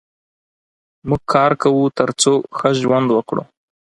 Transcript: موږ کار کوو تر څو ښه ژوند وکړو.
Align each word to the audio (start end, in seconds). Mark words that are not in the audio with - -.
موږ 1.07 1.21
کار 1.33 1.51
کوو 1.61 1.83
تر 1.97 2.09
څو 2.21 2.33
ښه 2.57 2.69
ژوند 2.81 3.07
وکړو. 3.11 3.43